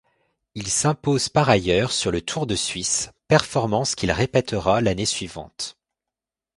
Il 0.55 0.67
s'impose 0.67 1.29
par 1.29 1.47
ailleurs 1.47 1.91
sur 1.91 2.09
le 2.09 2.21
Tour 2.21 2.47
de 2.47 2.55
Suisse, 2.55 3.11
performance 3.27 3.93
qu'il 3.93 4.11
répètera 4.11 4.81
l'année 4.81 5.05
suivante. 5.05 5.77